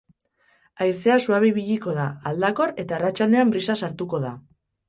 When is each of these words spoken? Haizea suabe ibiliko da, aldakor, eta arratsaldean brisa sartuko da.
Haizea 0.85 1.17
suabe 1.25 1.51
ibiliko 1.51 1.95
da, 1.99 2.07
aldakor, 2.31 2.75
eta 2.85 2.99
arratsaldean 3.01 3.55
brisa 3.57 3.81
sartuko 3.83 4.23
da. 4.29 4.35